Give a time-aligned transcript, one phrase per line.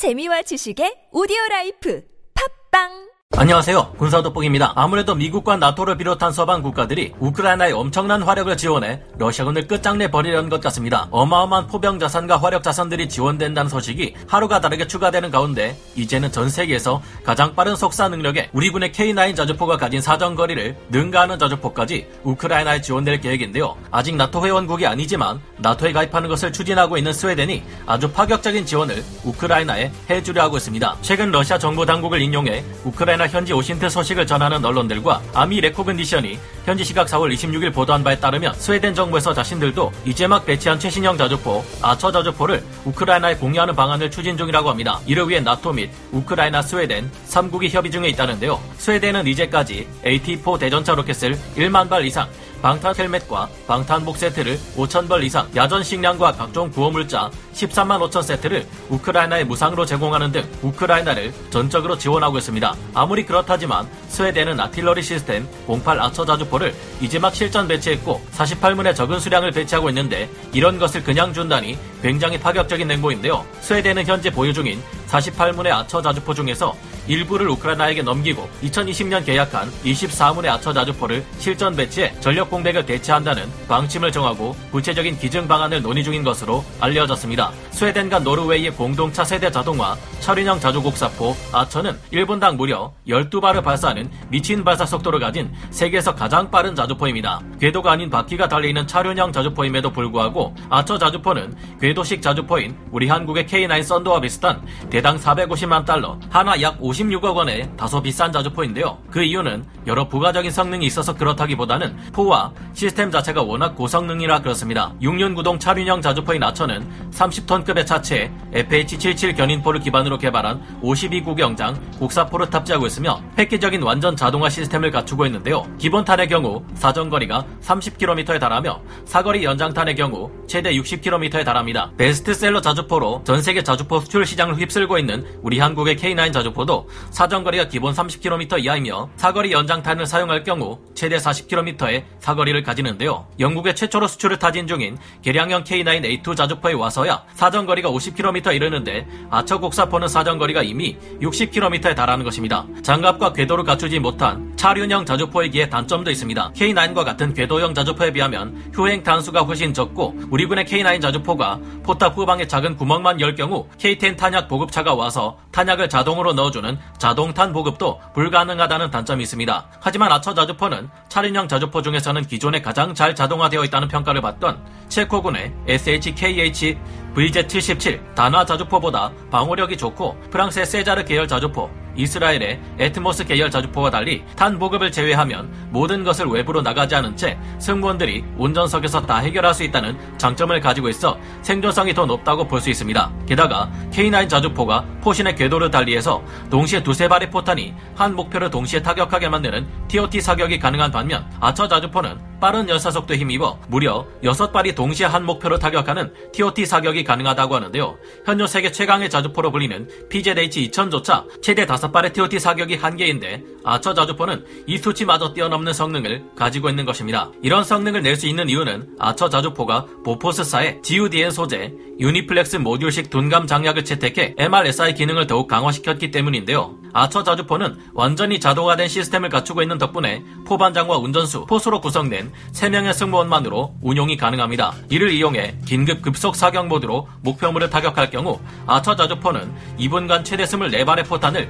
[0.00, 2.00] 재미와 지식의 오디오 라이프.
[2.32, 3.09] 팟빵
[3.40, 3.92] 안녕하세요.
[3.96, 4.74] 군사 돋보기입니다.
[4.76, 11.08] 아무래도 미국과 나토를 비롯한 서방 국가들이 우크라이나에 엄청난 화력을 지원해 러시아군을 끝장내 버리려는 것 같습니다.
[11.10, 17.54] 어마어마한 포병 자산과 화력 자산들이 지원된다는 소식이 하루가 다르게 추가되는 가운데 이제는 전 세계에서 가장
[17.54, 23.74] 빠른 속사 능력의 우리 군의 K9 자주포가 가진 사정거리를 능가하는 자주포까지 우크라이나에 지원될 계획인데요.
[23.90, 30.42] 아직 나토 회원국이 아니지만 나토에 가입하는 것을 추진하고 있는 스웨덴이 아주 파격적인 지원을 우크라이나에 해주려
[30.42, 30.98] 하고 있습니다.
[31.00, 37.06] 최근 러시아 정부 당국을 인용해 우크라이나 현지 OSINT 소식을 전하는 언론들과 아미 레코근디션이 현지 시각
[37.06, 42.62] 4월 26일 보도한 바에 따르면 스웨덴 정부에서 자신들도 이제 막 배치한 최신형 자주포 아처 자주포를
[42.84, 45.00] 우크라이나에 공유하는 방안을 추진 중이라고 합니다.
[45.06, 48.60] 이를 위해 나토 및 우크라이나, 스웨덴 3국이 협의 중에 있다는데요.
[48.78, 52.28] 스웨덴은 이제까지 AT4 대전차 로켓을 1만 발 이상
[52.62, 59.86] 방탄 헬멧과 방탄복 세트를 5,000벌 이상, 야전 식량과 각종 구호물자 13만 5천 세트를 우크라이나에 무상으로
[59.86, 62.74] 제공하는 등 우크라이나를 전적으로 지원하고 있습니다.
[62.94, 69.52] 아무리 그렇다지만 스웨덴은 Artillery System 08 아처 자주포를 이제 막 실전 배치했고 48문의 적은 수량을
[69.52, 73.44] 배치하고 있는데 이런 것을 그냥 준다니 굉장히 파격적인 행보인데요.
[73.60, 80.72] 스웨덴은 현재 보유 중인 48문의 아처 자주포 중에서 일부를 우크라이나에게 넘기고 2020년 계약한 24문의 아처
[80.72, 87.52] 자주포를 실전 배치해 전력 공백을 대체한다는 방침을 정하고 구체적인 기증 방안을 논의 중인 것으로 알려졌습니다.
[87.70, 94.84] 스웨덴과 노르웨이의 공동 차 세대 자동화 철인형 자주곡사포 아처는 1분당 무려 12발을 발사하는 미친 발사
[94.84, 97.40] 속도를 가진 세계에서 가장 빠른 자주포입니다.
[97.60, 104.20] 궤도가 아닌 바퀴가 달려있는 차륜형 자주포임에도 불구하고 아처 자주포는 궤도식 자주포인 우리 한국의 K9 썬더와
[104.20, 108.98] 비슷한 대당 450만 달러, 하나 약 56억 원의 다소 비싼 자주포인데요.
[109.10, 114.92] 그 이유는 여러 부가적인 성능이 있어서 그렇다기보다는 포와 시스템 자체가 워낙 고성능이라 그렇습니다.
[115.00, 123.22] 6륜 구동 차륜형 자주포인 아처는 30톤급의 차체에 FH-77 견인포를 기반으로 개발한 52구경장 곡사포를 탑재하고 있으며
[123.38, 125.66] 획기적인 완전 자동화 시스템을 갖추고 있는데요.
[125.78, 131.92] 기본 탄의 경우 사정거리가 30km에 달하며 사거리 연장탄의 경우 최대 60km에 달합니다.
[131.96, 136.79] 베스트셀러 자주포로 전 세계 자주포 수출 시장을 휩쓸고 있는 우리 한국의 K9 자주포도
[137.10, 143.26] 사정거리가 기본 30km 이하이며 사거리 연장탄을 사용할 경우 최대 40km의 사거리를 가지는데요.
[143.38, 150.96] 영국의 최초로 수출을 타진 중인 개량형 K9A2 자주포에 와서야 사정거리가 50km 이르는데 아처곡사포는 사정거리가 이미
[151.20, 152.66] 60km에 달하는 것입니다.
[152.82, 156.52] 장갑과 궤도를 갖추지 못한 차륜형 자주포이기에 단점도 있습니다.
[156.52, 162.46] K9과 같은 궤도형 자주포에 비하면 휴행 탄수가 훨씬 적고 우리 군의 K9 자주포가 포탑 후방에
[162.46, 168.90] 작은 구멍만 열 경우 K10 탄약 보급차가 와서 탄약을 자동으로 넣어주 는 자동탄 보급도 불가능하다는
[168.90, 169.66] 단점이 있습니다.
[169.80, 176.78] 하지만 아처 자주포는 차륜형 자주포 중에서는 기존에 가장 잘 자동화되어 있다는 평가를 받던 체코군의 SHKH
[177.14, 184.58] VZ-77 다나 자주포보다 방어력이 좋고 프랑스의 세자르 계열 자주포, 이스라엘의 ATMOS 계열 자주포와 달리 탄
[184.58, 190.58] 보급을 제외하면 모든 것을 외부로 나가지 않은 채 승무원들이 운전석에서 다 해결할 수 있다는 장점을
[190.60, 193.10] 가지고 있어 생존성이 더 높다고 볼 수 있습니다.
[193.26, 199.66] 게다가 K9 자주포가 포신의 궤도를 달리해서 동시에 두세 발의 포탄이 한 목표를 동시에 타격하게 만드는
[199.88, 206.12] TOT 사격이 가능한 반면 아처 자주포는 빠른 연사속도에 힘입어 무려 6발이 동시에 한 목표를 타격하는
[206.32, 207.98] TOT 사격이 가능하다고 하는데요.
[208.24, 215.34] 현존 세계 최강의 자주포로 불리는 PZH-2000조차 최대 5발의 TOT 사격이 한계인데 아처 자주포는 이 수치마저
[215.34, 217.30] 뛰어넘는 성능을 가지고 있는 것입니다.
[217.42, 223.84] 이런 성능을 낼 수 있는 이유는 아처 자주포가 보포스사의 GUDN 소재 Uniflex 모듈식 둔감 장약을
[223.84, 226.74] 채택해 MRSI 기능을 더욱 강화시켰기 때문인데요.
[226.92, 234.16] 아처 자주포는 완전히 자동화된 시스템을 갖추고 있는 덕분에 포반장과 운전수, 포수로 구성된 3명의 승무원만으로 운용이
[234.16, 234.72] 가능합니다.
[234.88, 241.48] 이를 이용해 긴급 급속 사격 모드로 목표물을 타격할 경우 아처 자주포는 2분간 최대 24발의 포탄을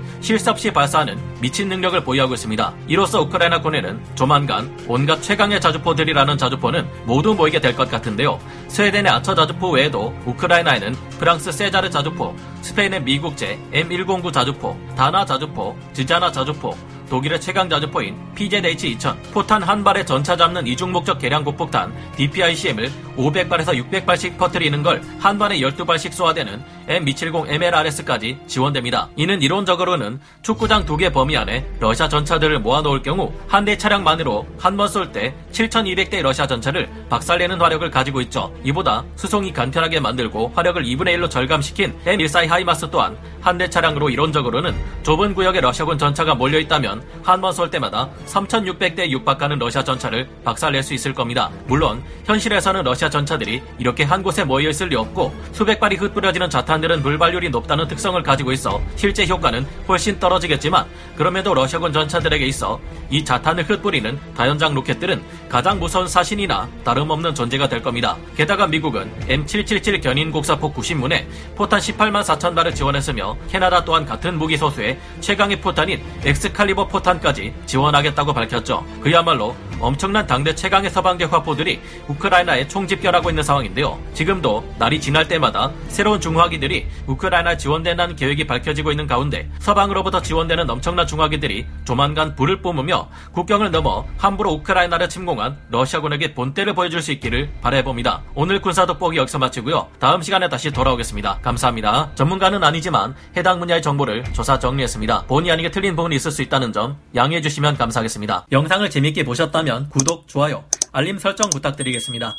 [0.49, 2.75] 없이 발사하는 미친 능력을 보유하고 있습니다.
[2.89, 8.41] 이로써 우크라이나 군에는 조만간 온갖 최강의 자주포들이라는 자주포는 모두 모이게 될 것 같은데요.
[8.69, 15.77] 스웨덴의 아처 자주포 외에도 우크라이나 에는 프랑스 세자르 자주포, 스페인의 미국제 M109 자주포, 다나 자주포,
[15.93, 16.75] 지자나 자주포,
[17.11, 23.75] 독일의 최강 자주포인 PZH-2000 포탄 한 발에 전차 잡는 이중 목적 개량 곡폭탄 DPICM을 500발에서
[23.91, 29.09] 600발씩 퍼뜨리는 걸 한 발에 12발씩 쏘아대는 M270 MLRS까지 지원됩니다.
[29.17, 34.77] 이는 이론적으로는 축구장 두 개 범위 안에 러시아 전차들을 모아놓을 경우 한 대 차량만으로 한
[34.77, 38.55] 번 쏠 때 7,200대 러시아 전차를 박살내는 화력을 가지고 있죠.
[38.65, 44.75] 이보다 수송이 간편하게 만들고 화력을 2분의 1로 절감시킨 M142 HIMARS 또한 한 대 차량으로 이론적으로는
[45.03, 50.95] 좁은 구역에 러시아군 전차가 몰려있다면 한 번 쏠 때마다 3,600대 육박하는 러시아 전차를 박살낼 수
[50.95, 51.51] 있을 겁니다.
[51.67, 57.03] 물론 현실에서는 러시아 전차들이 이렇게 한 곳에 모여 있을 리 없고 수백 발이 흩뿌려지는 자탄들은
[57.03, 60.87] 불발률이 높다는 특성을 가지고 있어 실제 효과는 훨씬 떨어지겠지만
[61.17, 62.81] 그럼에도 러시아군 전차들에게 있어
[63.11, 68.17] 이 자탄을 흩뿌리는 다연장 로켓들은 가장 무서운 사신이나 다름없는 존재가 될 겁니다.
[68.37, 71.25] 게다가 미국은 M777 견인 곡사포 90문에
[71.57, 78.33] 포탄 18만 4천 발을 지원했으며 캐나다 또한 같은 무기 소수에 최강의 포탄인 엑스칼리버 포탄까지 지원하겠다고
[78.35, 78.85] 밝혔죠.
[79.01, 83.99] 그야말로 엄청난 당대 최강의 서방제 화포들이 우크라이나에 총집결하고 있는 상황인데요.
[84.15, 91.07] 지금도 날이 지날 때마다 새로운 중화기들이 우크라이나 지원된다는 계획이 밝혀지고 있는 가운데 서방으로부터 지원되는 엄청난
[91.07, 98.23] 중화기들이 조만간 불을 뿜으며 국경을 넘어 함부로 우크라이나를 침공한 러시아군에게 본때를 보여줄 수 있기를 바라봅니다.
[98.35, 99.89] 오늘 군사 돋보기 여기서 마치고요.
[99.99, 101.39] 다음 시간에 다시 돌아오겠습니다.
[101.43, 102.11] 감사합니다.
[102.15, 105.25] 전문가는 아니지만 해당 분야의 정보를 조사 정리했습니다.
[105.27, 108.47] 본의 아니게 틀린 부분이 있을 수 있다는 점 양해해 주시면 감사하겠습니다.
[108.53, 112.37] 영상을 재밌게 보셨 있다면 구독, 좋아요, 알림 설정 부탁드리겠습니다.